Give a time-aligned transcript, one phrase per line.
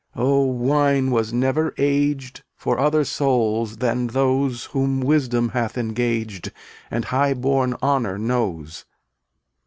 [0.15, 6.51] J Oh, wine was never aged For other souls than those Whom Wisdom hath engaged
[6.89, 8.85] And high born honor knows.